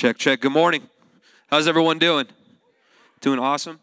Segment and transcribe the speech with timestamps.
[0.00, 0.40] Check, check.
[0.40, 0.88] Good morning.
[1.48, 2.24] How's everyone doing?
[3.20, 3.80] Doing awesome?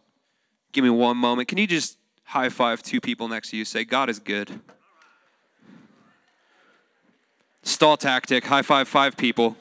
[0.72, 1.48] Give me one moment.
[1.48, 3.64] Can you just high five two people next to you?
[3.64, 4.60] Say, God is good.
[7.62, 8.46] Stall tactic.
[8.46, 9.56] High five five people.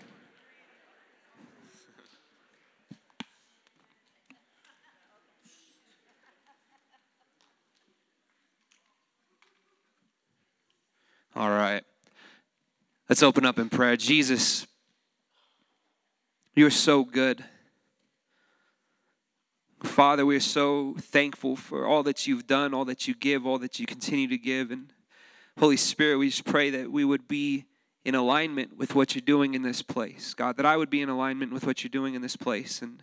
[11.35, 11.85] All right.
[13.11, 13.99] Let's open up in prayer.
[13.99, 14.67] Jesus,
[16.57, 17.45] you are so good.
[19.83, 23.59] Father, we are so thankful for all that you've done, all that you give, all
[23.59, 24.71] that you continue to give.
[24.71, 24.91] And
[25.59, 27.67] Holy Spirit, we just pray that we would be
[28.07, 30.33] in alignment with what you're doing in this place.
[30.33, 32.81] God, that I would be in alignment with what you're doing in this place.
[32.81, 33.03] And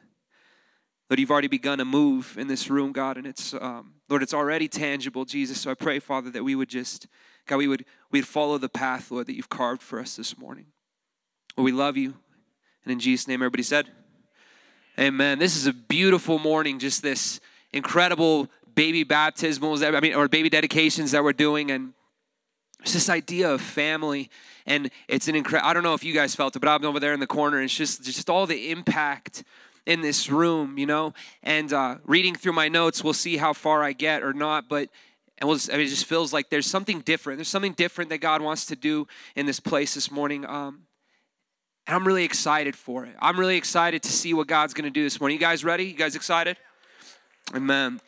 [1.09, 4.33] Lord, you've already begun to move in this room, God, and it's, um, Lord, it's
[4.33, 5.61] already tangible, Jesus.
[5.61, 7.05] So I pray, Father, that we would just,
[7.45, 10.65] God, we would, we'd follow the path, Lord, that you've carved for us this morning.
[11.55, 12.15] Lord, we love you.
[12.83, 13.87] And in Jesus' name, everybody said,
[14.99, 15.39] Amen.
[15.39, 17.39] This is a beautiful morning, just this
[17.71, 21.71] incredible baby baptismals, I mean, or baby dedications that we're doing.
[21.71, 21.93] And
[22.81, 24.29] it's this idea of family.
[24.67, 26.99] And it's an incredible, I don't know if you guys felt it, but I'm over
[26.99, 27.57] there in the corner.
[27.57, 29.43] And it's just, just all the impact
[29.85, 31.13] in this room, you know?
[31.41, 34.69] And uh, reading through my notes, we'll see how far I get or not.
[34.69, 34.89] But
[35.39, 37.37] and we'll just, I mean, it just feels like there's something different.
[37.37, 40.45] There's something different that God wants to do in this place this morning.
[40.45, 40.83] Um,
[41.85, 43.15] and I'm really excited for it.
[43.19, 45.35] I'm really excited to see what God's going to do this morning.
[45.35, 45.85] You guys ready?
[45.85, 46.57] You guys excited?
[47.53, 47.99] Amen.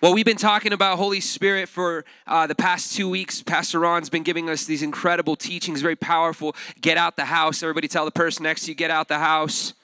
[0.00, 3.42] Well, we've been talking about Holy Spirit for uh, the past two weeks.
[3.42, 6.54] Pastor Ron's been giving us these incredible teachings, very powerful.
[6.80, 7.62] Get out the house.
[7.62, 9.74] Everybody tell the person next to you, get out the house.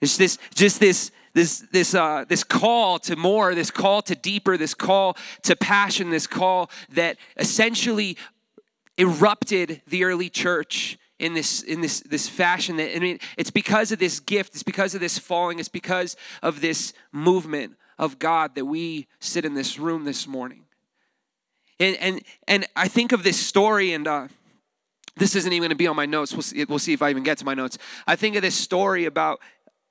[0.00, 4.56] It's this, just this, this, this, uh, this call to more, this call to deeper,
[4.56, 8.16] this call to passion, this call that essentially
[8.98, 13.92] erupted the early church in this in this this fashion that I mean it's because
[13.92, 18.54] of this gift it's because of this falling it's because of this movement of God
[18.54, 20.64] that we sit in this room this morning
[21.80, 24.28] and and and I think of this story and uh,
[25.16, 27.08] this isn't even going to be on my notes we'll see, we'll see if I
[27.10, 29.40] even get to my notes I think of this story about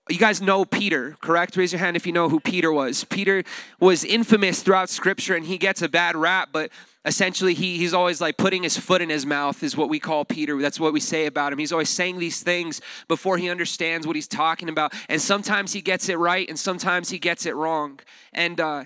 [0.08, 1.58] you guys know Peter, correct?
[1.58, 3.04] Raise your hand if you know who Peter was.
[3.06, 3.44] Peter
[3.80, 6.70] was infamous throughout scripture and he gets a bad rap, but
[7.06, 10.26] essentially he, he's always like putting his foot in his mouth is what we call
[10.26, 10.60] peter.
[10.60, 11.60] That's what we say about him.
[11.60, 14.94] He's always saying these things before he understands what he's talking about.
[15.08, 18.00] And sometimes he gets it right and sometimes he gets it wrong.
[18.34, 18.86] And uh,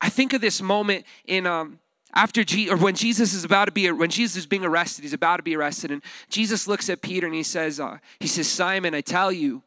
[0.00, 1.78] i think of this moment in um,
[2.16, 5.12] after G, or when Jesus is about to be when Jesus is being arrested, he's
[5.12, 8.48] about to be arrested, and Jesus looks at Peter and he says, uh, he says,
[8.48, 9.62] Simon, I tell you,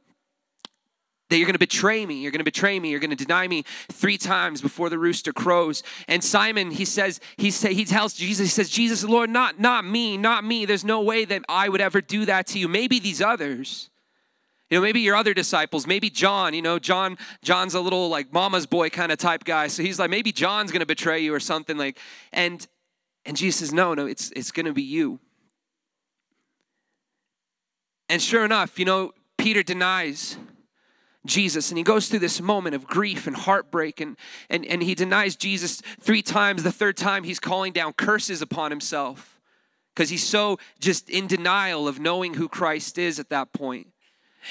[1.30, 3.48] that you're going to betray me you're going to betray me you're going to deny
[3.48, 5.84] me three times before the rooster crows.
[6.08, 9.86] And simon he says he say he tells jesus he says jesus lord not not
[9.86, 10.66] me not me.
[10.66, 12.68] There's no way that i would ever do that to you.
[12.68, 13.90] Maybe these others
[14.70, 18.32] you know maybe your other disciples maybe john you know john john's a little like
[18.32, 19.68] mama's boy kind of type guy.
[19.68, 21.98] So he's like maybe john's going to betray you or something like
[22.34, 22.66] and
[23.26, 25.20] and jesus says no no it's it's going to be you.
[28.08, 30.38] And sure enough you know peter denies
[31.30, 31.70] Jesus.
[31.70, 34.18] And he goes through this moment of grief and heartbreak, and,
[34.50, 36.64] and, and he denies Jesus three times.
[36.64, 39.40] The third time, he's calling down curses upon himself
[39.96, 43.88] because he's so just in denial of knowing who Christ is at that point.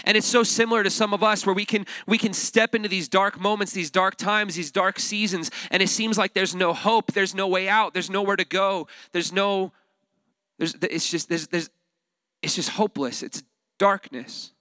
[0.05, 2.89] And it's so similar to some of us where we can we can step into
[2.89, 6.73] these dark moments, these dark times, these dark seasons, and it seems like there's no
[6.73, 9.73] hope, there's no way out, there's nowhere to go, there's no,
[10.59, 11.71] there's it's just there's there's
[12.43, 13.43] it's just hopeless, it's
[13.79, 14.53] darkness.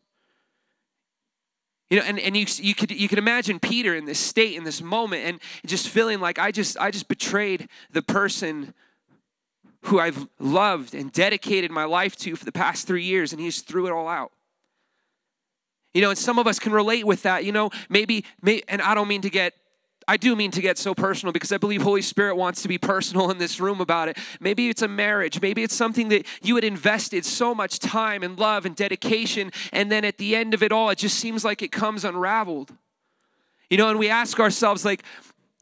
[1.90, 4.66] You know, and, and you, you could you could imagine Peter in this state, in
[4.66, 8.74] this moment, and just feeling like I just I just betrayed the person
[9.84, 13.48] who I've loved and dedicated my life to for the past three years, and he
[13.48, 14.32] just threw it all out.
[15.94, 17.46] You know, and some of us can relate with that.
[17.46, 19.54] You know, maybe, may, and I don't mean to get
[20.08, 22.78] I do mean to get so personal because I believe Holy Spirit wants to be
[22.78, 24.18] personal in this room about it.
[24.40, 25.42] Maybe it's a marriage.
[25.42, 29.92] Maybe it's something that you had invested so much time and love and dedication, and
[29.92, 32.74] then at the end of it all, it just seems like it comes unraveled.
[33.70, 35.04] You know, and we ask ourselves, like,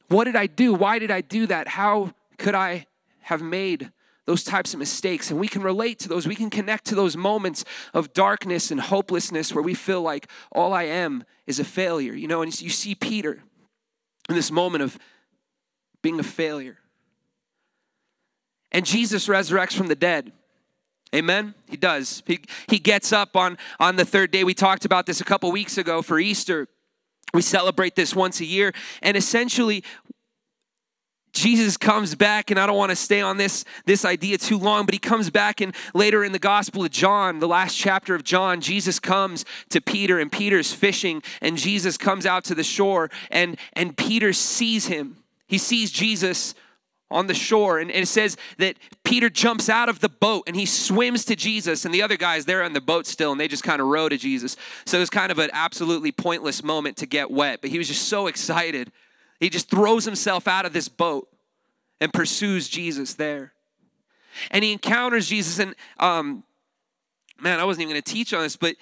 [0.09, 0.73] what did I do?
[0.73, 1.67] Why did I do that?
[1.67, 2.85] How could I
[3.21, 3.91] have made
[4.25, 5.31] those types of mistakes.
[5.31, 6.27] And we can relate to those.
[6.27, 7.63] We can connect to those moments
[7.93, 12.13] of darkness and hopelessness where we feel like all I am is a failure.
[12.13, 13.43] You know, and you see Peter
[14.29, 14.97] in this moment of
[16.01, 16.77] being a failure.
[18.71, 20.31] And Jesus resurrects from the dead.
[21.13, 21.53] Amen.
[21.69, 22.23] He does.
[22.25, 24.43] He, he gets up on, on the third day.
[24.43, 26.67] We talked about this a couple weeks ago for Easter.
[27.33, 28.73] We celebrate this once a year.
[29.01, 29.83] And essentially,
[31.35, 34.85] Jesus comes back, and I don't want to stay on this, this idea too long,
[34.85, 38.23] but he comes back, and later in the Gospel of John, the last chapter of
[38.23, 43.11] John, Jesus comes to Peter, and Peter's fishing, and Jesus comes out to the shore,
[43.29, 45.17] and, and Peter sees him.
[45.47, 46.55] He sees Jesus
[47.11, 47.79] on the shore.
[47.79, 51.85] And, it says that Peter jumps out of the boat and he swims to Jesus,
[51.85, 54.09] and the other guys, they're on the boat still, and they just kind of row
[54.09, 54.57] to Jesus.
[54.85, 57.87] So it was kind of an absolutely pointless moment to get wet, but he was
[57.87, 58.91] just so excited.
[59.39, 61.27] He just throws himself out of this boat
[61.99, 63.53] and pursues Jesus there.
[64.51, 66.43] And he encounters Jesus, and um,
[67.39, 68.75] man, I wasn't even going to teach on this, but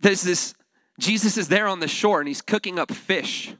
[0.00, 0.54] there's this
[0.98, 3.54] Jesus is there on the shore and he's cooking up fish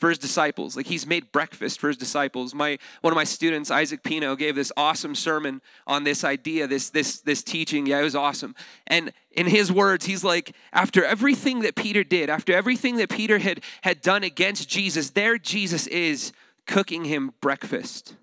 [0.00, 0.76] for his disciples.
[0.76, 2.54] Like he's made breakfast for his disciples.
[2.54, 6.90] My one of my students, Isaac Pino, gave this awesome sermon on this idea, this
[6.90, 7.86] this this teaching.
[7.86, 8.56] Yeah, it was awesome.
[8.86, 13.38] And in his words, he's like, after everything that Peter did, after everything that Peter
[13.38, 16.32] had had done against Jesus, there Jesus is
[16.66, 18.16] cooking him breakfast.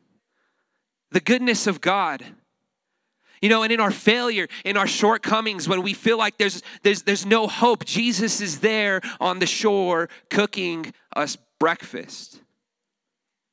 [1.11, 2.25] The goodness of God.
[3.39, 7.03] You know, and in our failure, in our shortcomings, when we feel like there's, there's,
[7.03, 12.41] there's no hope, Jesus is there on the shore cooking us breakfast.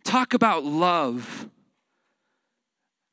[0.04, 1.48] Talk about love.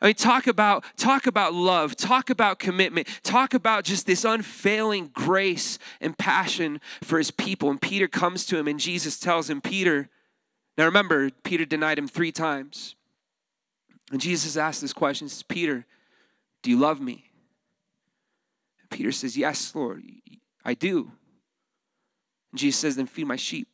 [0.02, 5.12] I mean, talk about, talk about love, talk about commitment, talk about just this unfailing
[5.14, 7.70] grace and passion for his people.
[7.70, 10.10] And Peter comes to him, and Jesus tells him, Peter,
[10.78, 12.96] now remember, Peter denied him three times.
[14.12, 15.86] And Jesus asked this question, says, Peter,
[16.64, 17.26] do you love me?
[18.82, 20.04] And Peter says, Yes, Lord,
[20.66, 21.12] I do.
[22.52, 23.68] And Jesus says, Then feed my sheep.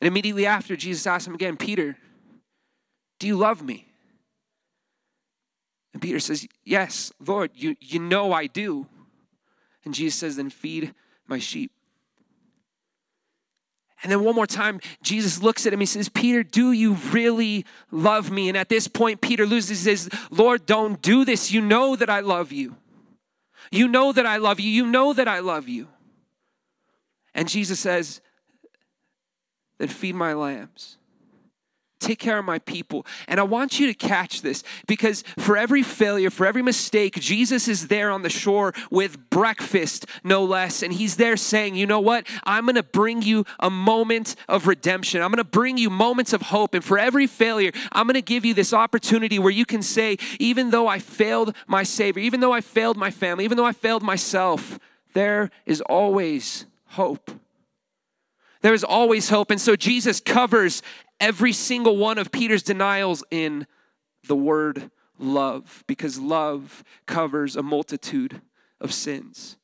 [0.00, 1.96] And immediately after, Jesus asked him again, Peter,
[3.18, 3.86] do you love me?
[5.92, 8.86] And Peter says, Yes, Lord, you, you know I do.
[9.84, 10.94] And Jesus says, Then feed
[11.26, 11.72] my sheep.
[14.02, 15.80] And then one more time, Jesus looks at him.
[15.80, 18.48] He says, Peter, do you really love me?
[18.48, 21.50] And at this point, Peter loses his, Lord, don't do this.
[21.50, 22.76] You know that I love you.
[23.72, 24.70] You know that I love you.
[24.70, 25.88] You know that I love you.
[27.34, 28.20] And Jesus says,
[29.78, 30.98] then feed my lambs.
[32.00, 33.04] Take care of my people.
[33.26, 37.66] And I want you to catch this because for every failure, for every mistake, Jesus
[37.66, 40.84] is there on the shore with breakfast, no less.
[40.84, 42.26] And he's there saying, You know what?
[42.44, 45.22] I'm going to bring you a moment of redemption.
[45.22, 46.74] I'm going to bring you moments of hope.
[46.74, 50.18] And for every failure, I'm going to give you this opportunity where you can say,
[50.38, 53.72] Even though I failed my Savior, even though I failed my family, even though I
[53.72, 54.78] failed myself,
[55.14, 57.32] there is always hope.
[58.60, 59.50] There is always hope.
[59.50, 60.82] And so Jesus covers
[61.20, 63.66] every single one of Peter's denials in
[64.26, 68.40] the word love, because love covers a multitude
[68.80, 69.56] of sins.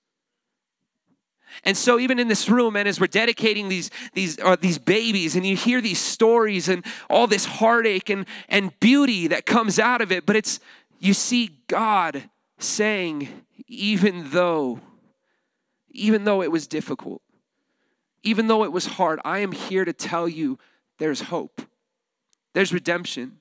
[1.62, 5.37] And so, even in this room, and as we're dedicating these these uh, these babies,
[5.37, 10.00] and you hear these stories and all this heartache and and beauty that comes out
[10.00, 10.58] of it, but it's
[10.99, 13.29] you see God saying,
[13.69, 14.81] even though,
[15.90, 17.23] even though it was difficult,
[18.25, 20.59] even though it was hard, I am here to tell you
[20.99, 21.62] there's hope,
[22.55, 23.38] there's redemption.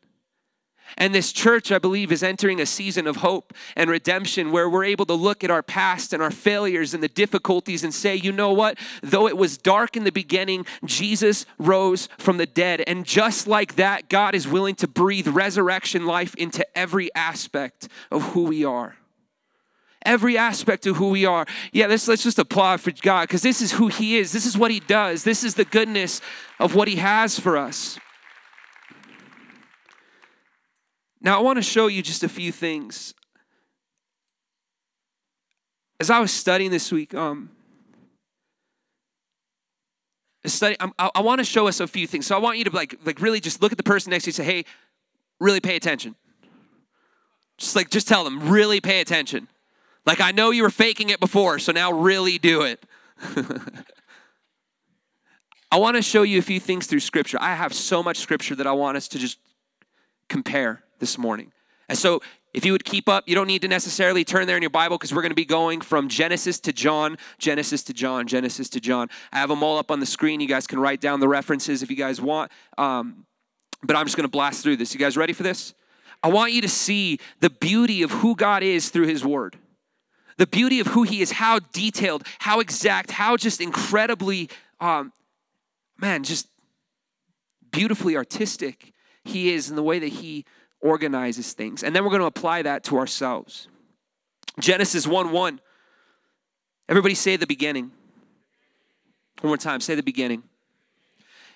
[0.98, 4.84] And this church, I believe, is entering a season of hope and redemption where we're
[4.84, 8.32] able to look at our past and our failures and the difficulties and say, you
[8.32, 8.78] know what?
[9.02, 12.84] Though it was dark in the beginning, Jesus rose from the dead.
[12.86, 18.22] And just like that, God is willing to breathe resurrection life into every aspect of
[18.34, 18.98] who we are
[20.06, 21.46] every aspect of who we are.
[21.72, 24.32] Yeah, let's, let's just applaud for God because this is who He is.
[24.32, 25.24] This is what He does.
[25.24, 26.22] This is the goodness
[26.60, 28.00] of what He has for us.
[31.22, 33.14] Now, I want to show you just a few things.
[36.00, 37.50] As I was studying this week, um,
[40.46, 42.28] study, I, I want to show us a few things.
[42.28, 44.28] So I want you to like, like really just look at the person next to
[44.28, 44.66] you and say, "Hey,
[45.40, 46.16] really pay attention."
[47.58, 49.48] Just like, just tell them, really pay attention.
[50.06, 52.84] Like, I know you were faking it before, so now really do it.
[55.72, 57.38] I want to show you a few things through Scripture.
[57.42, 59.40] I have so much Scripture that I want us to just
[60.30, 61.52] compare this morning.
[61.90, 62.22] And so,
[62.54, 64.98] if you would keep up, you don't need to necessarily turn there in your Bible
[64.98, 68.80] because we're going to be going from Genesis to John, Genesis to John, Genesis to
[68.80, 69.10] John.
[69.32, 70.40] I have them all up on the screen.
[70.40, 72.52] You guys can write down the references if you guys want.
[72.78, 73.26] Um,
[73.82, 74.94] but I'm just going to blast through this.
[74.94, 75.74] You guys ready for this?
[76.22, 79.58] I want you to see the beauty of who God is through His Word.
[80.38, 84.50] The beauty of who he is, how detailed, how exact, how just incredibly,
[84.80, 85.14] um,
[85.98, 86.48] man, just
[87.72, 90.46] beautifully artistic he is in the way that he
[90.82, 91.84] organizes things.
[91.84, 93.68] And then we're going to apply that to ourselves.
[94.60, 95.60] Genesis 1 1.
[96.90, 97.92] Everybody say the beginning.
[99.42, 100.44] One more time, say the beginning.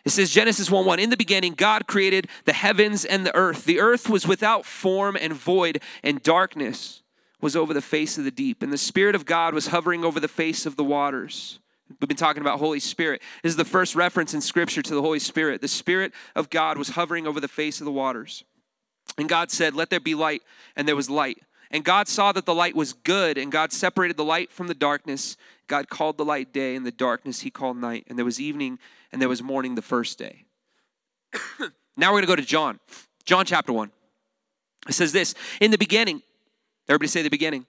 [0.06, 3.66] It says Genesis 1 1 In the beginning, God created the heavens and the earth.
[3.66, 7.04] The earth was without form and void, and darkness
[7.42, 8.64] was over the face of the deep.
[8.64, 11.60] And the Spirit of God was hovering over the face of the waters.
[11.90, 13.22] We've been talking about Holy Spirit.
[13.44, 15.62] This is the first reference in Scripture to the Holy Spirit.
[15.62, 18.44] The Spirit of God was hovering over the face of the waters.
[19.18, 20.42] And God said, Let there be light,
[20.76, 21.40] and there was light.
[21.72, 24.74] And God saw that the light was good, and God separated the light from the
[24.74, 25.38] darkness.
[25.68, 28.06] God called the light day, and the darkness he called night.
[28.08, 28.80] And there was evening
[29.12, 30.46] and there was morning the first day.
[31.98, 32.80] now we're going to go to John.
[33.26, 33.92] John chapter 1.
[34.88, 36.22] It says this In the beginning,
[36.90, 37.66] everybody say the beginning.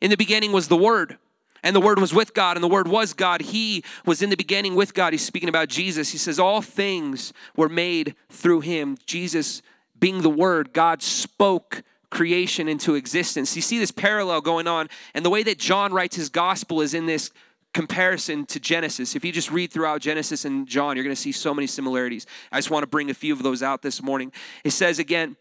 [0.00, 1.18] In the beginning was the Word,
[1.62, 3.42] and the Word was with God, and the Word was God.
[3.42, 5.12] He was in the beginning with God.
[5.12, 6.10] He's speaking about Jesus.
[6.10, 8.96] He says, All things were made through Him.
[9.04, 9.62] Jesus,
[9.98, 13.54] being the Word, God spoke creation into existence.
[13.54, 16.92] You see this parallel going on, and the way that John writes his gospel is
[16.92, 17.30] in this
[17.72, 19.14] comparison to Genesis.
[19.14, 22.26] If you just read throughout Genesis and John, you're going to see so many similarities.
[22.50, 24.32] I just want to bring a few of those out this morning.
[24.64, 25.36] It says again,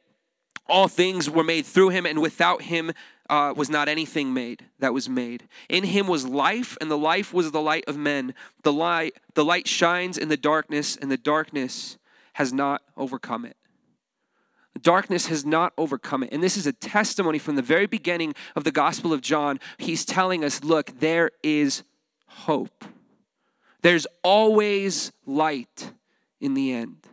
[0.70, 2.92] all things were made through him, and without him
[3.30, 5.48] uh, was not anything made that was made.
[5.68, 8.34] In him was life, and the life was the light of men.
[8.64, 11.98] The light, the light shines in the darkness, and the darkness
[12.34, 13.58] has not overcome it.
[14.82, 16.30] Darkness has not overcome it.
[16.32, 19.60] And this is a testimony from the very beginning of the Gospel of John.
[19.78, 21.84] He's telling us look, there is
[22.28, 22.86] hope.
[23.82, 25.92] There's always light
[26.40, 27.08] in the end.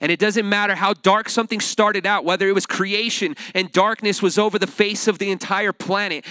[0.00, 4.20] And it doesn't matter how dark something started out, whether it was creation and darkness
[4.20, 6.24] was over the face of the entire planet,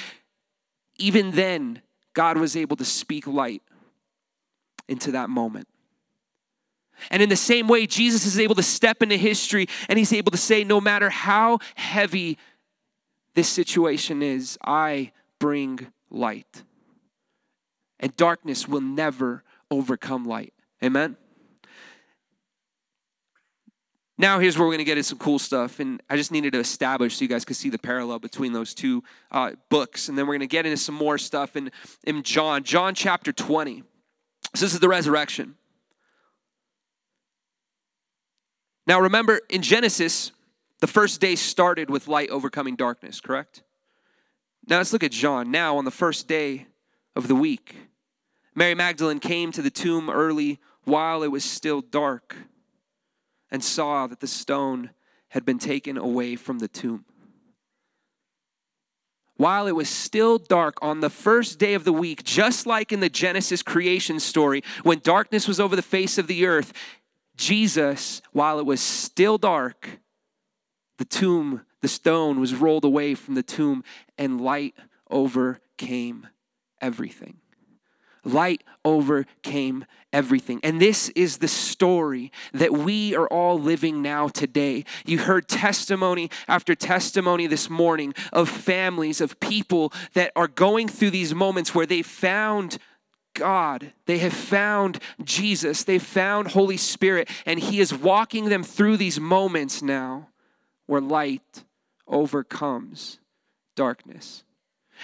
[0.97, 1.81] even then,
[2.13, 3.61] God was able to speak light
[4.87, 5.67] into that moment.
[7.11, 10.31] And in the same way, Jesus is able to step into history and he's able
[10.31, 12.37] to say, no matter how heavy
[13.35, 16.63] this situation is, I bring light
[17.99, 20.53] and darkness will never overcome light.
[20.83, 21.17] Amen?
[24.19, 25.79] Now, here's where we're going to get into some cool stuff.
[25.79, 28.73] And I just needed to establish so you guys could see the parallel between those
[28.73, 30.09] two uh, books.
[30.09, 31.71] And then we're going to get into some more stuff in,
[32.03, 33.83] in John, John chapter 20.
[34.55, 35.55] So this is the resurrection.
[38.87, 40.31] Now, remember, in Genesis,
[40.79, 43.61] the first day started with light overcoming darkness, correct?
[44.67, 45.51] Now, let's look at John.
[45.51, 46.67] Now, on the first day
[47.15, 47.75] of the week,
[48.55, 52.35] Mary Magdalene came to the tomb early while it was still dark
[53.51, 54.91] and saw that the stone
[55.29, 57.05] had been taken away from the tomb.
[59.35, 63.01] While it was still dark on the first day of the week, just like in
[63.01, 66.73] the Genesis creation story, when darkness was over the face of the earth,
[67.35, 69.99] Jesus, while it was still dark,
[70.97, 73.83] the tomb, the stone was rolled away from the tomb,
[74.17, 74.73] and light
[75.11, 76.27] overcame
[76.81, 77.37] everything.
[78.23, 80.59] Light overcame everything.
[80.63, 84.85] And this is the story that we are all living now today.
[85.05, 91.11] You heard testimony after testimony this morning of families, of people that are going through
[91.11, 92.77] these moments where they found
[93.33, 93.93] God.
[94.05, 95.83] They have found Jesus.
[95.83, 97.29] They found Holy Spirit.
[97.45, 100.29] And He is walking them through these moments now
[100.87, 101.63] where light
[102.07, 103.19] overcomes
[103.75, 104.43] darkness.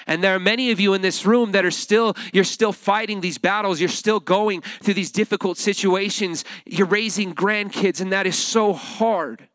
[0.07, 3.21] And there are many of you in this room that are still, you're still fighting
[3.21, 3.79] these battles.
[3.79, 6.45] You're still going through these difficult situations.
[6.65, 9.47] You're raising grandkids, and that is so hard.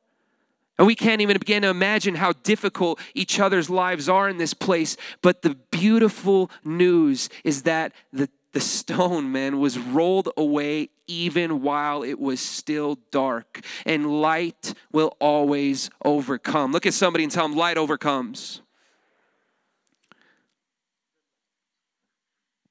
[0.78, 4.54] And we can't even begin to imagine how difficult each other's lives are in this
[4.54, 4.97] place.
[5.23, 12.04] But the beautiful news is that the, the stone, man, was rolled away even while
[12.04, 13.61] it was still dark.
[13.85, 16.71] And light will always overcome.
[16.71, 18.62] Look at somebody and tell them, light overcomes.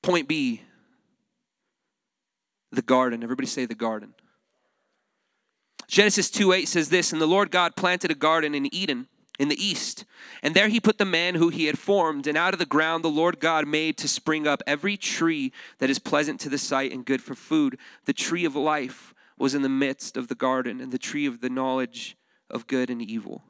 [0.08, 0.62] Point B
[2.72, 3.24] the garden.
[3.24, 4.14] Everybody say the garden.
[5.90, 9.50] Genesis 2 8 says this And the Lord God planted a garden in Eden in
[9.50, 10.06] the east.
[10.42, 12.26] And there he put the man who he had formed.
[12.26, 15.90] And out of the ground the Lord God made to spring up every tree that
[15.90, 17.78] is pleasant to the sight and good for food.
[18.06, 21.42] The tree of life was in the midst of the garden, and the tree of
[21.42, 22.16] the knowledge
[22.50, 23.44] of good and evil.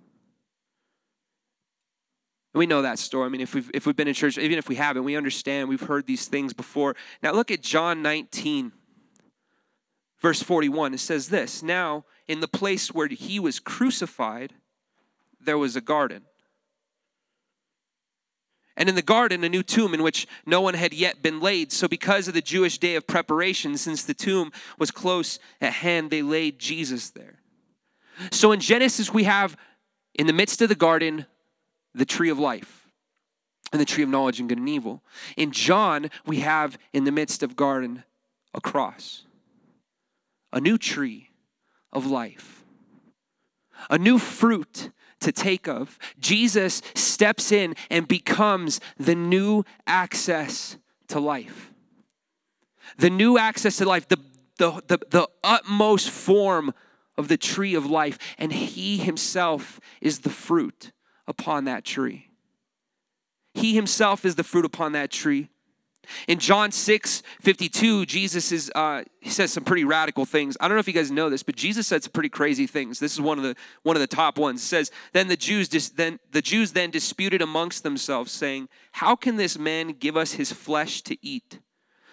[2.58, 3.26] We know that story.
[3.26, 5.70] I mean, if we've, if we've been in church, even if we haven't, we understand.
[5.70, 6.96] We've heard these things before.
[7.22, 8.72] Now, look at John 19,
[10.20, 10.96] verse 41.
[10.96, 14.54] It says this Now, in the place where he was crucified,
[15.40, 16.24] there was a garden.
[18.76, 21.72] And in the garden, a new tomb in which no one had yet been laid.
[21.72, 26.12] So, because of the Jewish day of preparation, since the tomb was close at hand,
[26.12, 27.40] they laid Jesus there.
[28.32, 29.58] So, in Genesis, we have
[30.16, 31.26] in the midst of the garden
[31.94, 32.88] the tree of life
[33.72, 35.04] and the tree of knowledge and good and evil.
[35.36, 38.04] In John, we have in the midst of garden
[38.54, 39.26] a cross.
[40.54, 41.30] a new tree
[41.92, 42.64] of life,
[43.90, 44.90] a new fruit
[45.20, 45.98] to take of.
[46.20, 50.78] Jesus steps in and becomes the new access
[51.08, 51.74] to life.
[52.98, 54.18] The new access to life, the,
[54.58, 56.74] the, the, the utmost form
[57.18, 60.92] of the tree of life, and He Himself is the fruit
[61.28, 62.28] upon that tree.
[63.54, 65.50] He Himself is the fruit upon that tree.
[66.28, 70.58] In John 6 52, Jesus is uh, he says some pretty radical things.
[70.60, 73.00] I don't know if you guys know this, but Jesus said some pretty crazy things.
[73.00, 74.62] This is one of the one of the top ones.
[74.62, 79.16] It says, Then the Jews dis- then the Jews then disputed amongst themselves, saying, How
[79.16, 81.60] can this man give us his flesh to eat?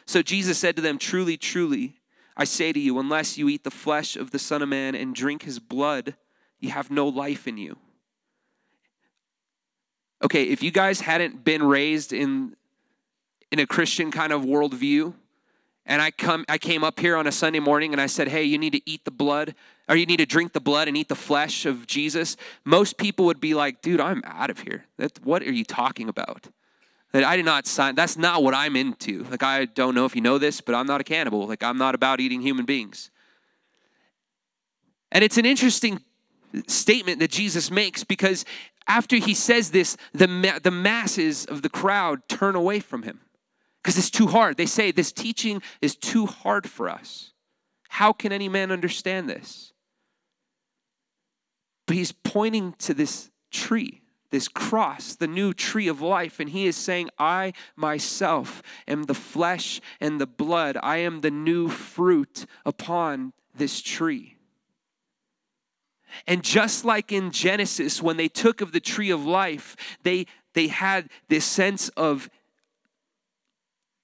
[0.07, 1.97] So Jesus said to them, Truly, truly,
[2.37, 5.15] I say to you, unless you eat the flesh of the Son of Man and
[5.15, 6.17] drink his blood,
[6.59, 7.77] you have no life in you.
[10.25, 12.57] Okay, if you guys hadn't been raised in
[13.53, 15.13] in a Christian kind of worldview,
[15.85, 18.43] and I come I came up here on a Sunday morning and I said, "Hey,
[18.45, 19.55] you need to eat the blood
[19.87, 23.27] or you need to drink the blood and eat the flesh of Jesus." Most people
[23.27, 24.87] would be like, "Dude, I'm out of here.
[24.97, 26.49] That what are you talking about?"
[27.13, 27.95] That I did not sign.
[27.95, 29.25] That's not what I'm into.
[29.25, 31.47] Like I don't know if you know this, but I'm not a cannibal.
[31.47, 33.11] Like I'm not about eating human beings.
[35.13, 36.01] And it's an interesting
[36.67, 38.45] statement that Jesus makes because
[38.87, 43.21] after he says this, the, ma- the masses of the crowd turn away from him
[43.83, 44.57] because it's too hard.
[44.57, 47.33] They say, This teaching is too hard for us.
[47.89, 49.73] How can any man understand this?
[51.87, 56.67] But he's pointing to this tree, this cross, the new tree of life, and he
[56.67, 60.77] is saying, I myself am the flesh and the blood.
[60.83, 64.34] I am the new fruit upon this tree.
[66.27, 70.69] And just like in Genesis, when they took of the tree of life, they, they
[70.69, 72.29] had this sense of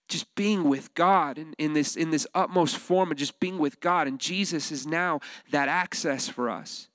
[0.09, 3.81] just being with God in, in, this, in this utmost form of just being with
[3.81, 4.09] God.
[4.09, 6.89] And Jesus is now that access for us.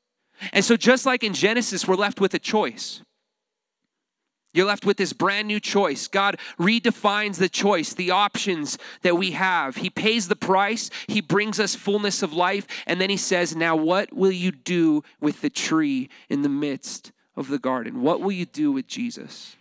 [0.51, 3.01] And so, just like in Genesis, we're left with a choice.
[4.55, 6.07] You're left with this brand new choice.
[6.07, 9.75] God redefines the choice, the options that we have.
[9.75, 13.75] He pays the price, He brings us fullness of life, and then He says, Now,
[13.75, 18.01] what will you do with the tree in the midst of the garden?
[18.01, 19.55] What will you do with Jesus?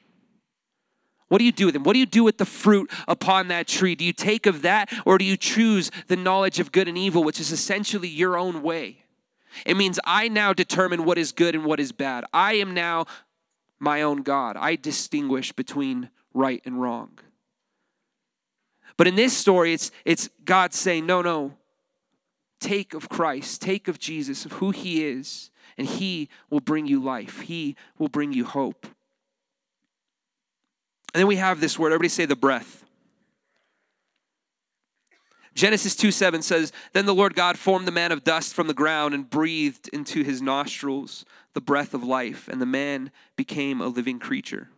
[1.29, 1.83] What do you do with them?
[1.83, 3.97] What do you do with the fruit upon that tree?
[3.97, 7.25] Do you take of that or do you choose the knowledge of good and evil,
[7.25, 9.05] which is essentially your own way?
[9.65, 12.25] It means I now determine what is good and what is bad.
[12.33, 13.07] I am now
[13.85, 14.57] my own God.
[14.57, 17.19] I distinguish between right and wrong.
[18.97, 21.55] But in this story, it's, it's God saying, no, no,
[22.61, 27.03] take of Christ, take of Jesus, of who he is, and he will bring you
[27.03, 27.41] life.
[27.41, 28.87] He will bring you hope.
[31.13, 32.85] And then we have this word, everybody say the breath.
[35.55, 38.75] Genesis 2 7 says, Then the Lord God formed the man of dust from the
[38.75, 43.89] ground and breathed into his nostrils the breath of life, and the man became a
[43.89, 44.69] living creature.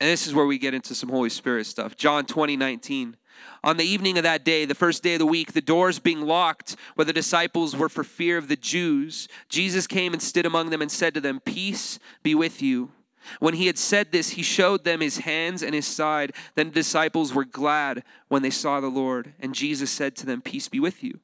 [0.00, 1.96] And this is where we get into some Holy Spirit stuff.
[1.96, 3.16] John 20 19.
[3.64, 6.22] On the evening of that day, the first day of the week, the doors being
[6.22, 10.70] locked where the disciples were for fear of the Jews, Jesus came and stood among
[10.70, 12.92] them and said to them, Peace be with you.
[13.40, 16.32] When he had said this, he showed them his hands and his side.
[16.54, 19.34] Then the disciples were glad when they saw the Lord.
[19.40, 21.20] And Jesus said to them, Peace be with you.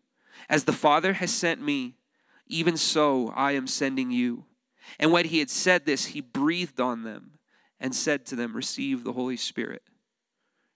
[0.48, 1.94] As the Father has sent me,
[2.52, 4.44] even so I am sending you.
[4.98, 7.38] And when he had said this, he breathed on them
[7.80, 9.82] and said to them, Receive the Holy Spirit.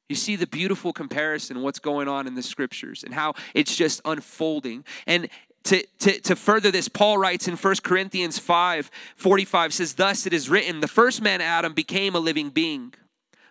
[0.08, 4.00] You see the beautiful comparison, what's going on in the scriptures, and how it's just
[4.04, 4.84] unfolding.
[5.06, 5.28] And
[5.64, 10.32] to, to, to further this, Paul writes in 1 Corinthians 5 45 says, Thus it
[10.32, 12.94] is written, the first man, Adam, became a living being,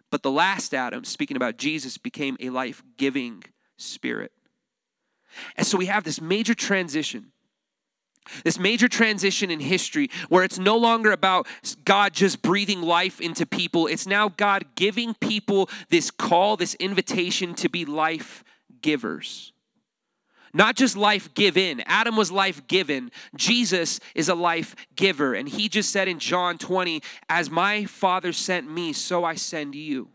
[0.10, 3.44] but the last Adam, speaking about Jesus, became a life giving
[3.78, 4.32] spirit.
[5.58, 7.34] And so we have this major transition
[8.44, 11.48] this major transition in history where it's no longer about
[11.84, 13.88] God just breathing life into people.
[13.88, 18.44] It's now God giving people this call, this invitation to be life
[18.82, 19.54] givers.
[20.54, 21.84] Not just life given.
[21.86, 23.12] Adam was life given.
[23.36, 25.34] Jesus is a life giver.
[25.34, 29.76] And he just said in John 20, As my Father sent me, so I send
[29.76, 30.08] you.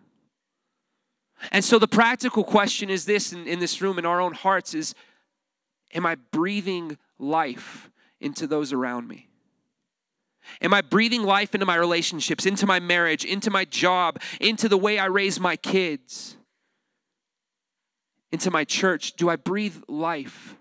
[1.53, 4.73] And so the practical question is this in, in this room, in our own hearts,
[4.73, 4.95] is
[5.93, 7.90] Am I breathing life
[8.21, 9.29] into those around me?
[10.63, 14.79] Am I breathing life into my relationships, into my marriage, into my job, into the
[14.79, 16.37] way I raise my kids?
[18.33, 19.15] into my church?
[19.15, 20.57] Do I breathe life?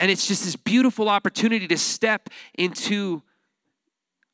[0.00, 3.22] And it's just this beautiful opportunity to step into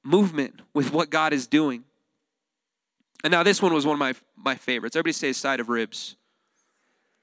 [0.02, 1.84] movement with what God is doing.
[3.22, 4.94] And now this one was one of my, my favorites.
[4.94, 6.16] Everybody say side of ribs.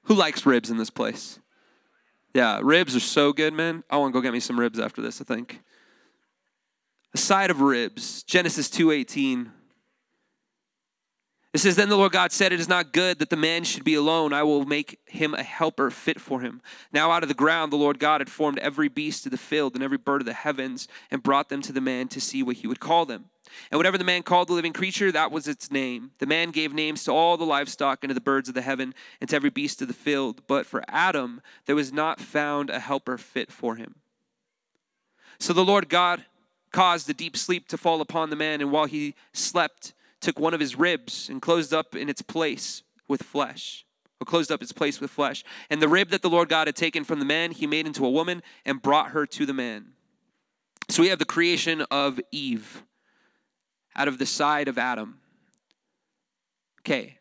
[0.04, 1.38] Who likes ribs in this place?
[2.34, 3.84] Yeah, ribs are so good, man.
[3.90, 5.60] I want to go get me some ribs after this, I think.
[7.14, 8.22] A side of ribs.
[8.22, 9.50] Genesis 2:18.
[11.52, 13.84] It says, Then the Lord God said, It is not good that the man should
[13.84, 14.32] be alone.
[14.32, 16.62] I will make him a helper fit for him.
[16.92, 19.74] Now out of the ground the Lord God had formed every beast of the field
[19.74, 22.56] and every bird of the heavens and brought them to the man to see what
[22.56, 23.26] he would call them.
[23.70, 26.12] And whatever the man called the living creature, that was its name.
[26.18, 28.94] The man gave names to all the livestock and to the birds of the heaven
[29.20, 30.40] and to every beast of the field.
[30.46, 33.96] But for Adam there was not found a helper fit for him.
[35.38, 36.24] So the Lord God
[36.70, 40.54] caused a deep sleep to fall upon the man, and while he slept, took one
[40.54, 43.84] of his ribs and closed up in its place with flesh,
[44.20, 45.44] or closed up its place with flesh.
[45.68, 48.06] And the rib that the Lord God had taken from the man, he made into
[48.06, 49.92] a woman and brought her to the man.
[50.88, 52.82] So we have the creation of Eve
[53.94, 55.18] out of the side of Adam.
[56.80, 57.18] Okay,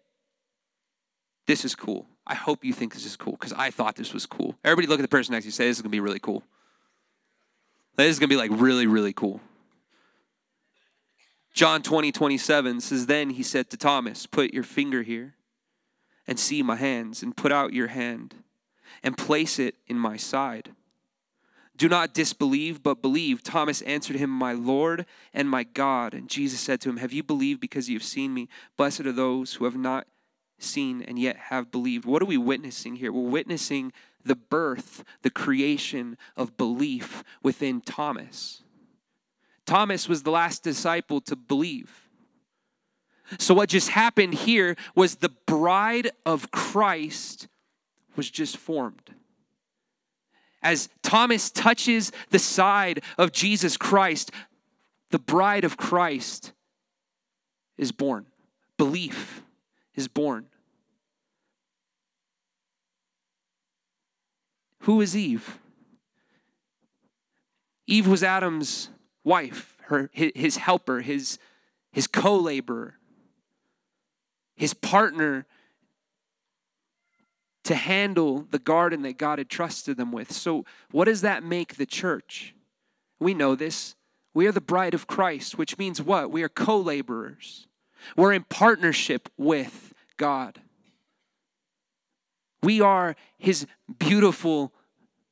[1.47, 2.07] this is cool.
[2.25, 4.55] I hope you think this is cool because I thought this was cool.
[4.63, 6.19] Everybody look at the person next to you say, This is going to be really
[6.19, 6.43] cool.
[7.97, 9.41] This is going to be like really, really cool.
[11.53, 15.35] John 20, 27 says, Then he said to Thomas, Put your finger here
[16.27, 18.35] and see my hands, and put out your hand
[19.03, 20.71] and place it in my side.
[21.75, 23.41] Do not disbelieve, but believe.
[23.41, 26.13] Thomas answered him, My Lord and my God.
[26.13, 28.49] And Jesus said to him, Have you believed because you have seen me?
[28.77, 30.05] Blessed are those who have not
[30.59, 32.05] seen and yet have believed.
[32.05, 33.11] What are we witnessing here?
[33.11, 38.60] We're witnessing the birth, the creation of belief within Thomas.
[39.65, 42.09] Thomas was the last disciple to believe.
[43.39, 47.47] So, what just happened here was the bride of Christ
[48.15, 49.15] was just formed.
[50.61, 54.31] As Thomas touches the side of Jesus Christ,
[55.09, 56.51] the bride of Christ
[57.77, 58.25] is born.
[58.77, 59.43] Belief
[59.95, 60.45] is born.
[64.81, 65.59] Who is Eve?
[67.87, 68.89] Eve was Adam's
[69.23, 71.37] wife, her, his helper, his,
[71.91, 72.95] his co laborer,
[74.55, 75.45] his partner
[77.63, 80.31] to handle the garden that God had trusted them with.
[80.31, 82.55] So, what does that make the church?
[83.19, 83.95] We know this.
[84.33, 86.31] We are the bride of Christ, which means what?
[86.31, 87.67] We are co laborers.
[88.15, 90.61] We're in partnership with God.
[92.63, 93.67] We are his
[93.99, 94.73] beautiful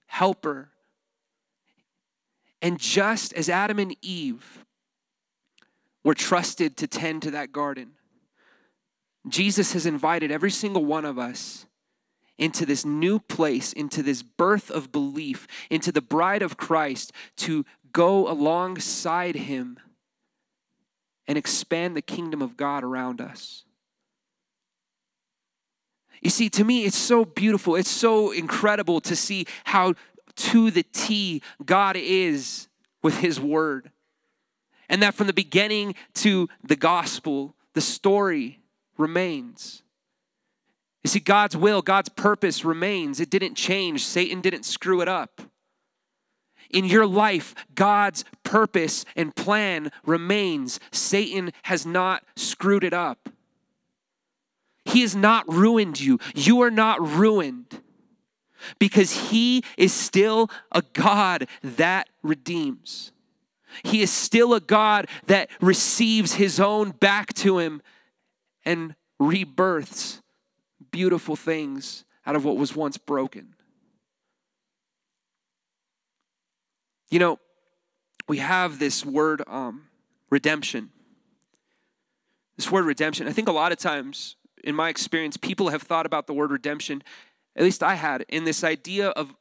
[0.08, 0.70] helper
[2.62, 4.66] and just as Adam and Eve
[6.04, 7.92] were trusted to tend to that garden,
[9.28, 11.66] Jesus has invited every single one of us
[12.38, 17.66] into this new place, into this birth of belief, into the bride of Christ to
[17.92, 19.78] go alongside him
[21.28, 23.66] and expand the kingdom of God around us.
[26.22, 27.76] You see, to me, it's so beautiful.
[27.76, 29.94] It's so incredible to see how
[30.40, 32.68] to the T God is
[33.04, 33.92] with His Word.
[34.88, 38.60] And that from the beginning to the gospel, the story
[38.98, 39.84] remains.
[41.04, 43.20] You see, God's will, God's purpose remains.
[43.20, 45.42] It didn't change, Satan didn't screw it up.
[46.70, 50.80] In your life, God's purpose and plan remains.
[50.92, 53.30] Satan has not screwed it up.
[54.86, 56.20] He has not ruined you.
[56.36, 57.82] You are not ruined
[58.80, 63.12] because he is still a God that redeems.
[63.84, 67.82] He is still a God that receives his own back to him
[68.66, 70.22] and rebirths
[70.92, 73.56] beautiful things out of what was once broken.
[77.10, 77.40] You know,
[78.28, 79.88] we have this word um,
[80.30, 80.92] redemption.
[82.56, 86.06] This word redemption, I think a lot of times, in my experience, people have thought
[86.06, 87.02] about the word redemption
[87.56, 89.34] at least I had, in this idea of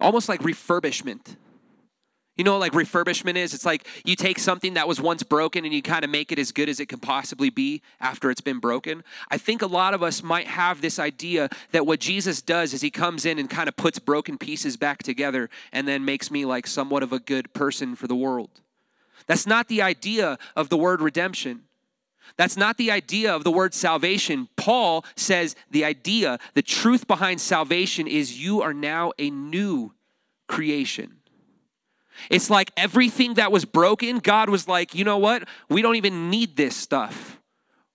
[0.00, 1.36] almost like refurbishment.
[2.36, 3.54] You know, like refurbishment is?
[3.54, 6.38] It's like you take something that was once broken and you kind of make it
[6.38, 9.04] as good as it can possibly be after it's been broken.
[9.30, 12.80] I think a lot of us might have this idea that what Jesus does is
[12.80, 16.44] he comes in and kind of puts broken pieces back together and then makes me
[16.44, 18.50] like somewhat of a good person for the world.
[19.28, 21.62] That's not the idea of the word redemption.
[22.36, 24.48] That's not the idea of the word salvation.
[24.64, 29.92] Paul says the idea, the truth behind salvation is you are now a new
[30.48, 31.16] creation.
[32.30, 35.46] It's like everything that was broken, God was like, you know what?
[35.68, 37.38] We don't even need this stuff.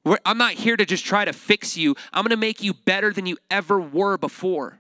[0.06, 1.96] We're, I'm not here to just try to fix you.
[2.14, 4.78] I'm going to make you better than you ever were before.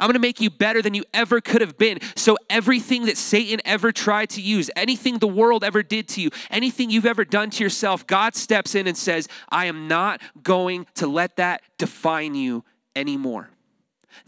[0.00, 1.98] I'm going to make you better than you ever could have been.
[2.16, 6.30] So, everything that Satan ever tried to use, anything the world ever did to you,
[6.50, 10.86] anything you've ever done to yourself, God steps in and says, I am not going
[10.94, 12.64] to let that define you
[12.96, 13.50] anymore.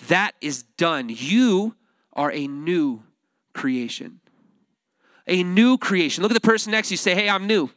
[0.08, 1.08] That is done.
[1.08, 1.74] You
[2.12, 3.02] are a new
[3.54, 4.20] creation.
[5.26, 6.22] A new creation.
[6.22, 6.98] Look at the person next to you.
[6.98, 7.70] Say, hey, I'm new.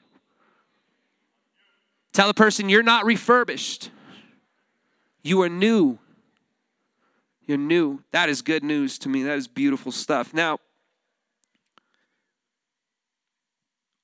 [2.11, 3.89] Tell the person you're not refurbished.
[5.21, 5.99] You are new.
[7.45, 8.03] You're new.
[8.11, 9.23] That is good news to me.
[9.23, 10.33] That is beautiful stuff.
[10.33, 10.59] Now,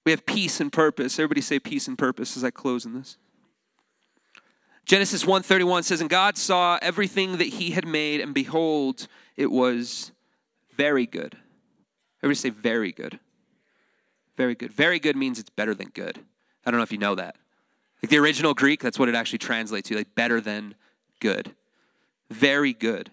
[0.06, 1.20] we have peace and purpose.
[1.20, 3.18] Everybody say peace and purpose as I close in this.
[4.86, 10.12] Genesis 1:31 says and God saw everything that he had made and behold it was
[10.76, 11.38] very good.
[12.22, 13.20] Everybody say very good.
[14.38, 14.72] Very good.
[14.72, 16.20] Very good means it's better than good.
[16.66, 17.36] I don't know if you know that.
[18.02, 20.76] Like the original Greek, that's what it actually translates to, like better than
[21.20, 21.54] good.
[22.30, 23.12] Very good.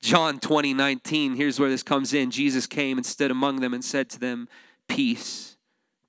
[0.00, 2.30] John 20, 19, here's where this comes in.
[2.30, 4.48] Jesus came and stood among them and said to them,
[4.88, 5.56] Peace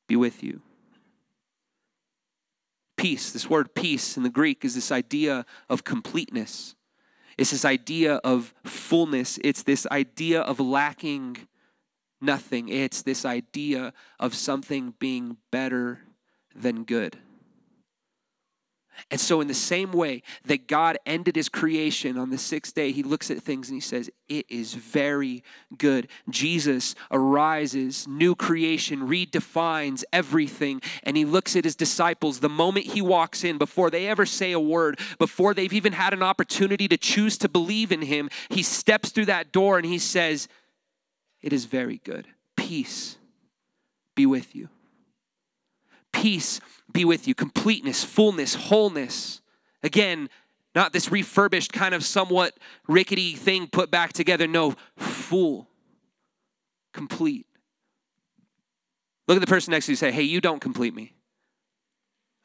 [0.07, 0.61] be with you.
[2.95, 6.75] Peace, this word peace in the Greek is this idea of completeness.
[7.37, 9.39] It's this idea of fullness.
[9.43, 11.47] It's this idea of lacking
[12.21, 12.69] nothing.
[12.69, 16.01] It's this idea of something being better
[16.55, 17.17] than good.
[19.09, 22.91] And so, in the same way that God ended his creation on the sixth day,
[22.91, 25.43] he looks at things and he says, It is very
[25.77, 26.07] good.
[26.29, 30.81] Jesus arises, new creation, redefines everything.
[31.03, 34.51] And he looks at his disciples the moment he walks in, before they ever say
[34.51, 38.63] a word, before they've even had an opportunity to choose to believe in him, he
[38.63, 40.47] steps through that door and he says,
[41.41, 42.27] It is very good.
[42.55, 43.17] Peace
[44.15, 44.69] be with you.
[46.11, 46.59] Peace
[46.91, 47.35] be with you.
[47.35, 49.41] Completeness, fullness, wholeness.
[49.83, 50.29] Again,
[50.75, 54.47] not this refurbished, kind of somewhat rickety thing put back together.
[54.47, 55.67] No, full,
[56.93, 57.45] complete.
[59.27, 61.13] Look at the person next to you say, Hey, you don't complete me.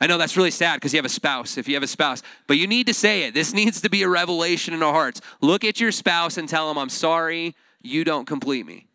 [0.00, 2.22] I know that's really sad because you have a spouse, if you have a spouse,
[2.46, 3.33] but you need to say it.
[3.33, 5.22] This needs to be a revelation in our hearts.
[5.40, 8.86] Look at your spouse and tell them, I'm sorry, you don't complete me.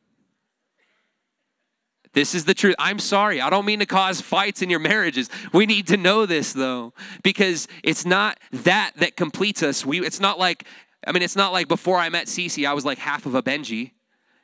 [2.14, 2.76] This is the truth.
[2.78, 3.40] I'm sorry.
[3.40, 5.30] I don't mean to cause fights in your marriages.
[5.54, 6.94] We need to know this though,
[7.24, 9.86] because it's not that that completes us.
[9.86, 10.66] We it's not like
[11.06, 13.42] I mean, it's not like before I met Cece, I was like half of a
[13.42, 13.92] Benji,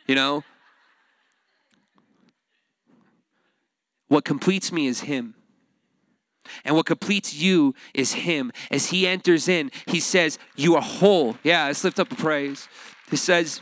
[0.08, 0.43] you know?
[4.08, 5.36] What completes me is him.
[6.63, 8.53] And what completes you is him.
[8.71, 11.38] As he enters in, he says, You are whole.
[11.43, 12.69] Yeah, let's lift up a praise.
[13.10, 13.62] He says,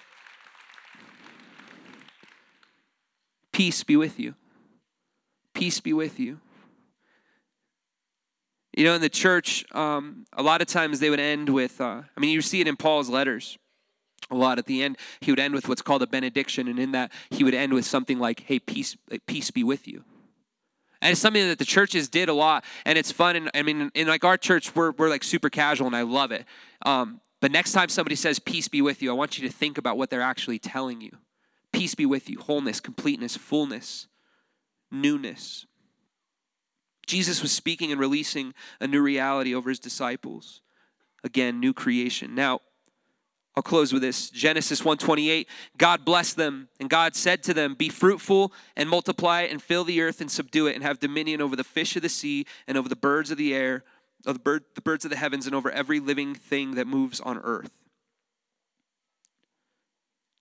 [3.56, 4.36] Peace be with you.
[5.54, 6.42] Peace be with you.
[8.76, 12.02] You know, in the church, um, a lot of times they would end with, uh,
[12.18, 13.58] I mean, you see it in Paul's letters
[14.30, 14.98] a lot at the end.
[15.22, 17.86] He would end with what's called a benediction, and in that, he would end with
[17.86, 20.04] something like, hey, peace, peace be with you.
[21.02, 23.38] And it's something that the churches did a lot, and it's fun.
[23.38, 26.34] And I mean, in like our church, we're, we're like super casual, and I love
[26.34, 26.44] it.
[26.86, 29.78] Um, but next time somebody says, peace be with you, I want you to think
[29.78, 31.12] about what they're actually telling you.
[31.76, 34.08] Peace be with you, wholeness, completeness, fullness,
[34.90, 35.66] newness.
[37.06, 40.62] Jesus was speaking and releasing a new reality over his disciples.
[41.22, 42.34] Again, new creation.
[42.34, 42.62] Now,
[43.58, 44.30] I'll close with this.
[44.30, 49.62] Genesis 1:28, God blessed them, and God said to them, "Be fruitful and multiply and
[49.62, 52.46] fill the earth and subdue it and have dominion over the fish of the sea
[52.68, 53.84] and over the birds of the air,
[54.26, 57.20] of the, bird, the birds of the heavens and over every living thing that moves
[57.20, 57.85] on earth."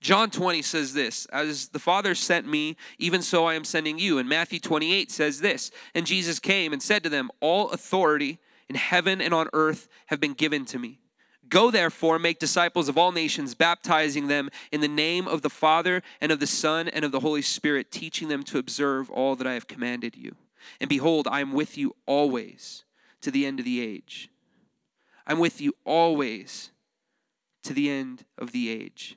[0.04, 4.18] John 20 says this As the Father sent me, even so I am sending you.
[4.18, 8.38] And Matthew 28 says this And Jesus came and said to them, All authority
[8.68, 11.00] in heaven and on earth have been given to me.
[11.48, 16.02] Go therefore, make disciples of all nations, baptizing them in the name of the Father
[16.20, 19.46] and of the Son and of the Holy Spirit, teaching them to observe all that
[19.46, 20.36] I have commanded you.
[20.82, 22.84] And behold, I am with you always
[23.22, 24.28] to the end of the age.
[25.26, 26.72] I'm with you always
[27.62, 29.16] to the end of the age.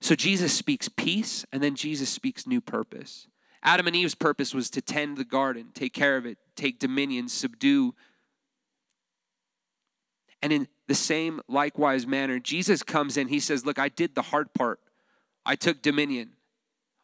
[0.00, 3.26] So Jesus speaks peace, and then Jesus speaks new purpose.
[3.62, 7.28] Adam and Eve's purpose was to tend the garden, take care of it, take dominion,
[7.28, 7.94] subdue.
[10.42, 14.22] And in the same likewise manner, Jesus comes in, he says, Look, I did the
[14.22, 14.80] hard part.
[15.44, 16.30] I took dominion.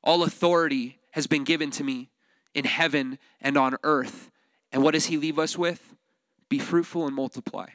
[0.03, 2.11] All authority has been given to me
[2.55, 4.31] in heaven and on earth.
[4.73, 5.95] And what does he leave us with?
[6.49, 7.69] Be fruitful and multiply.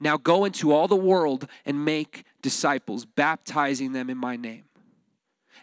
[0.00, 4.64] Now go into all the world and make disciples, baptizing them in my name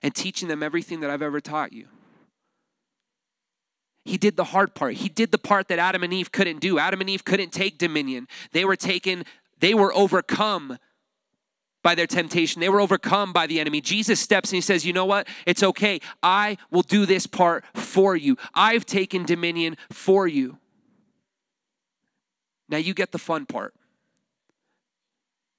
[0.01, 1.87] and teaching them everything that I've ever taught you.
[4.03, 4.95] He did the hard part.
[4.95, 6.79] He did the part that Adam and Eve couldn't do.
[6.79, 8.27] Adam and Eve couldn't take dominion.
[8.51, 9.25] They were taken,
[9.59, 10.79] they were overcome
[11.83, 12.59] by their temptation.
[12.59, 13.81] They were overcome by the enemy.
[13.81, 15.27] Jesus steps and he says, You know what?
[15.45, 15.99] It's okay.
[16.23, 18.37] I will do this part for you.
[18.53, 20.57] I've taken dominion for you.
[22.69, 23.73] Now you get the fun part.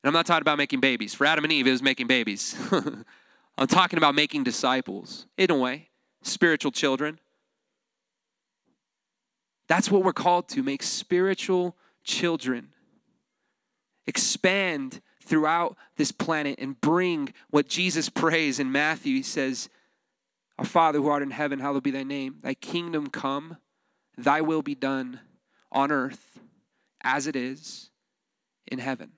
[0.02, 1.14] And I'm not talking about making babies.
[1.14, 2.56] For Adam and Eve, it was making babies.
[3.58, 5.90] I'm talking about making disciples, in a way,
[6.22, 7.20] spiritual children.
[9.68, 12.68] That's what we're called to make spiritual children.
[14.06, 19.16] Expand throughout this planet and bring what Jesus prays in Matthew.
[19.16, 19.68] He says,
[20.58, 22.38] Our Father who art in heaven, hallowed be thy name.
[22.42, 23.58] Thy kingdom come,
[24.18, 25.20] thy will be done
[25.70, 26.40] on earth
[27.02, 27.90] as it is
[28.66, 29.12] in heaven.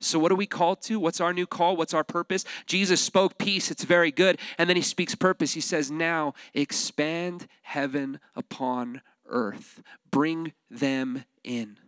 [0.00, 1.00] So, what are we called to?
[1.00, 1.76] What's our new call?
[1.76, 2.44] What's our purpose?
[2.66, 4.38] Jesus spoke peace, it's very good.
[4.58, 5.54] And then he speaks purpose.
[5.54, 11.78] He says, Now expand heaven upon earth, bring them in.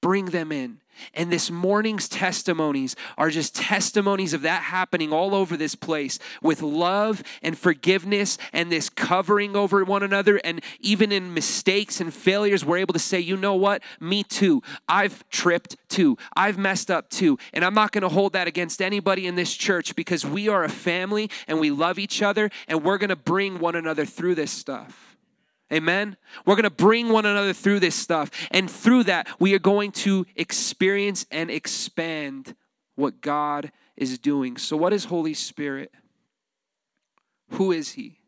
[0.00, 0.80] Bring them in.
[1.14, 6.62] And this morning's testimonies are just testimonies of that happening all over this place with
[6.62, 10.40] love and forgiveness and this covering over one another.
[10.44, 13.82] And even in mistakes and failures, we're able to say, you know what?
[14.00, 14.62] Me too.
[14.88, 16.16] I've tripped too.
[16.36, 17.38] I've messed up too.
[17.52, 20.64] And I'm not going to hold that against anybody in this church because we are
[20.64, 24.34] a family and we love each other and we're going to bring one another through
[24.34, 25.07] this stuff.
[25.72, 26.16] Amen.
[26.46, 28.30] We're going to bring one another through this stuff.
[28.50, 32.54] And through that, we are going to experience and expand
[32.94, 34.56] what God is doing.
[34.56, 35.92] So, what is Holy Spirit?
[37.50, 38.18] Who is He?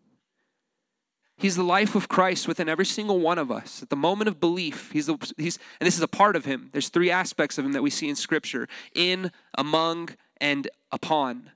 [1.40, 3.82] He's the life of Christ within every single one of us.
[3.82, 6.68] At the moment of belief, he's, the, he's and this is a part of him.
[6.72, 11.50] There's three aspects of him that we see in Scripture in, among, and upon.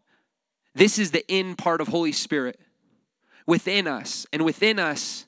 [0.75, 2.59] This is the in part of Holy Spirit
[3.47, 4.27] within us.
[4.33, 5.27] And within us,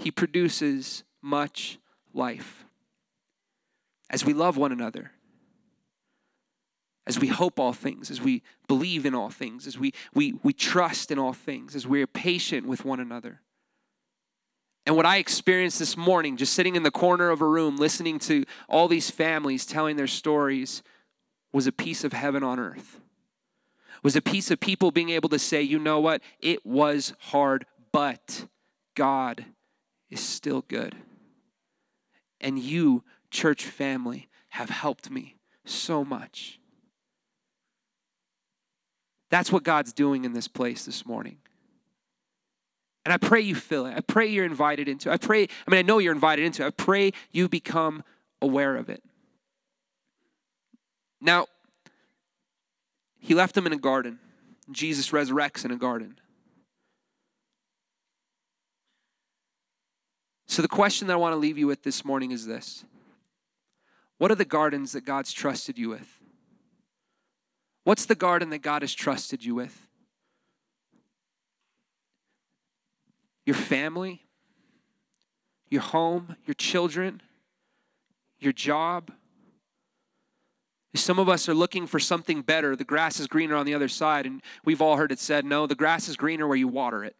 [0.00, 1.78] he produces much
[2.14, 2.64] life.
[4.08, 5.12] As we love one another,
[7.06, 10.52] as we hope all things, as we believe in all things, as we, we, we
[10.52, 13.40] trust in all things, as we are patient with one another.
[14.86, 18.18] And what I experienced this morning, just sitting in the corner of a room, listening
[18.20, 20.82] to all these families telling their stories,
[21.52, 23.00] was a piece of heaven on earth.
[24.02, 26.22] Was a piece of people being able to say, you know what?
[26.40, 28.46] It was hard, but
[28.94, 29.44] God
[30.10, 30.96] is still good.
[32.40, 36.58] And you, church family, have helped me so much.
[39.30, 41.38] That's what God's doing in this place this morning.
[43.04, 43.94] And I pray you feel it.
[43.96, 45.10] I pray you're invited into.
[45.10, 46.66] I pray, I mean, I know you're invited into.
[46.66, 48.02] I pray you become
[48.42, 49.02] aware of it.
[51.20, 51.46] Now,
[53.18, 54.18] he left them in a garden.
[54.70, 56.18] Jesus resurrects in a garden.
[60.50, 62.84] So, the question that I want to leave you with this morning is this
[64.18, 66.18] What are the gardens that God's trusted you with?
[67.84, 69.86] What's the garden that God has trusted you with?
[73.46, 74.22] Your family,
[75.68, 77.22] your home, your children,
[78.40, 79.12] your job.
[80.96, 82.74] Some of us are looking for something better.
[82.74, 85.68] The grass is greener on the other side, and we've all heard it said, no,
[85.68, 87.14] the grass is greener where you water it.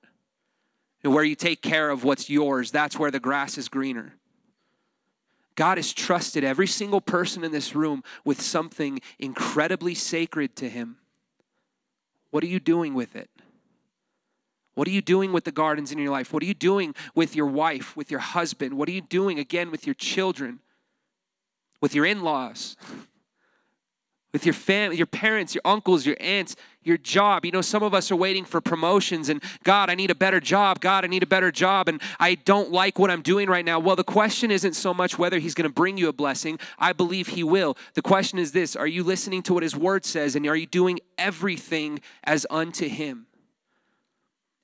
[1.02, 4.14] Where you take care of what's yours, that's where the grass is greener.
[5.54, 10.96] God has trusted every single person in this room with something incredibly sacred to Him.
[12.30, 13.30] What are you doing with it?
[14.74, 16.32] What are you doing with the gardens in your life?
[16.32, 18.74] What are you doing with your wife, with your husband?
[18.74, 20.60] What are you doing again with your children,
[21.80, 22.76] with your in laws?
[24.32, 27.44] With your family, your parents, your uncles, your aunts, your job.
[27.44, 30.40] You know, some of us are waiting for promotions and God, I need a better
[30.40, 30.80] job.
[30.80, 33.78] God, I need a better job and I don't like what I'm doing right now.
[33.78, 36.58] Well, the question isn't so much whether he's going to bring you a blessing.
[36.78, 37.76] I believe he will.
[37.94, 40.66] The question is this, are you listening to what his word says and are you
[40.66, 43.26] doing everything as unto him?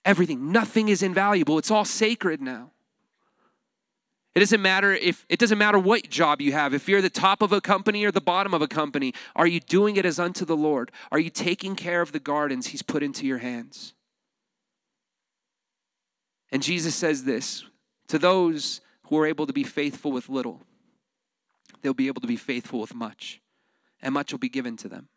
[0.04, 0.52] Everything.
[0.52, 1.58] Nothing is invaluable.
[1.58, 2.70] It's all sacred now.
[4.36, 6.74] It doesn't matter if it doesn't matter what job you have.
[6.74, 9.60] If you're the top of a company or the bottom of a company, are you
[9.60, 10.92] doing it as unto the Lord?
[11.10, 13.94] Are you taking care of the gardens he's put into your hands?
[16.52, 17.64] And Jesus says this,
[18.08, 20.60] to those who are able to be faithful with little,
[21.80, 23.40] they'll be able to be faithful with much,
[24.02, 25.08] and much will be given to them.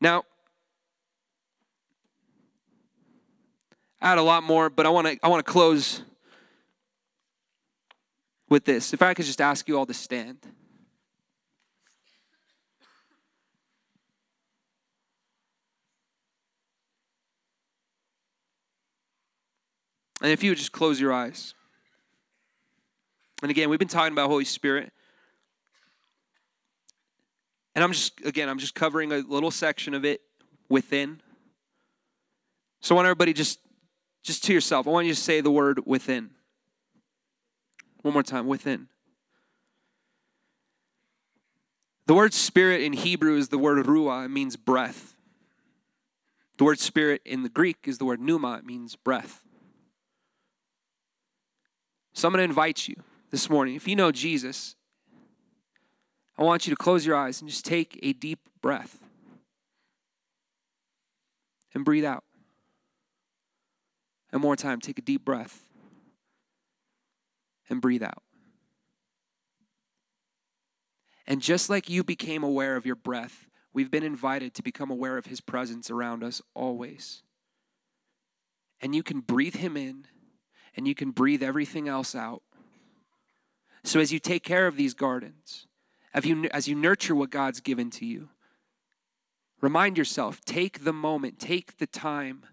[0.00, 0.24] Now,
[4.00, 6.02] I had a lot more, but I want to I want to close
[8.50, 8.92] with this.
[8.92, 10.38] If I could just ask you all to stand.
[20.20, 21.54] And if you would just close your eyes.
[23.40, 24.92] And again, we've been talking about Holy Spirit.
[27.74, 30.20] And I'm just, again, I'm just covering a little section of it
[30.68, 31.22] within.
[32.80, 33.60] So I want everybody just,
[34.22, 36.30] just to yourself, I want you to say the word within.
[38.02, 38.88] One more time, within.
[42.06, 45.14] The word spirit in Hebrew is the word ruah, it means breath.
[46.58, 49.44] The word spirit in the Greek is the word pneuma, it means breath.
[52.12, 52.96] So I'm going to invite you
[53.30, 54.74] this morning, if you know Jesus,
[56.36, 58.98] I want you to close your eyes and just take a deep breath
[61.72, 62.24] and breathe out.
[64.32, 65.69] And more time, take a deep breath
[67.70, 68.22] and breathe out.
[71.26, 75.16] And just like you became aware of your breath, we've been invited to become aware
[75.16, 77.22] of his presence around us always.
[78.80, 80.06] And you can breathe him in
[80.76, 82.42] and you can breathe everything else out.
[83.84, 85.66] So as you take care of these gardens,
[86.12, 88.28] as you, as you nurture what God's given to you,
[89.60, 92.44] remind yourself, take the moment, take the time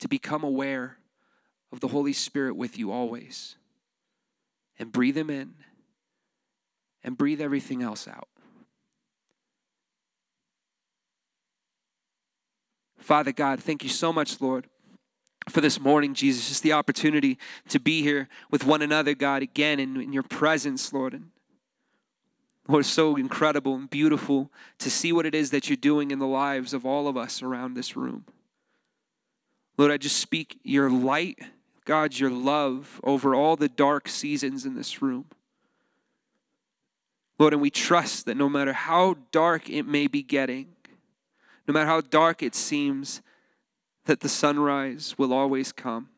[0.00, 0.98] to become aware
[1.72, 3.56] of the Holy Spirit with you always.
[4.78, 5.54] And breathe him in
[7.02, 8.28] and breathe everything else out.
[12.98, 14.66] Father God, thank you so much, Lord,
[15.48, 16.48] for this morning, Jesus.
[16.48, 17.38] Just the opportunity
[17.70, 21.14] to be here with one another, God, again in, in your presence, Lord.
[21.14, 21.30] And
[22.68, 26.26] Lord, so incredible and beautiful to see what it is that you're doing in the
[26.26, 28.26] lives of all of us around this room.
[29.78, 31.38] Lord, I just speak your light,
[31.88, 35.24] God, your love over all the dark seasons in this room.
[37.38, 40.68] Lord, and we trust that no matter how dark it may be getting,
[41.66, 43.22] no matter how dark it seems,
[44.04, 46.10] that the sunrise will always come.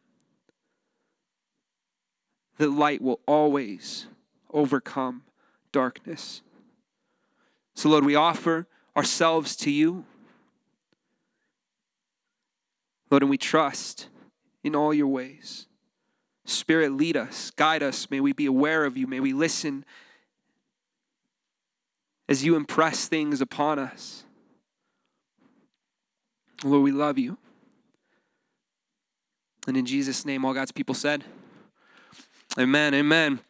[2.59, 4.09] That light will always
[4.53, 5.23] overcome
[5.71, 6.43] darkness.
[7.77, 8.67] So, Lord, we offer
[8.97, 10.05] ourselves to you.
[13.09, 14.09] Lord, and we trust
[14.63, 15.67] in all your ways.
[16.45, 18.11] Spirit, lead us, guide us.
[18.11, 19.07] May we be aware of you.
[19.07, 19.85] May we listen
[22.29, 24.25] as you impress things upon us.
[26.65, 27.39] Lord, we love you.
[29.67, 31.25] And in Jesus' name, all God's people said,
[32.59, 33.41] Amen, amen.